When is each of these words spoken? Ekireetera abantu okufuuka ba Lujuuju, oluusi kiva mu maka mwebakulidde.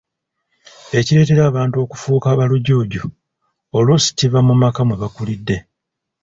Ekireetera 0.99 1.41
abantu 1.49 1.75
okufuuka 1.85 2.27
ba 2.37 2.45
Lujuuju, 2.51 3.03
oluusi 3.77 4.09
kiva 4.17 4.39
mu 4.47 4.53
maka 4.61 4.81
mwebakulidde. 4.85 5.57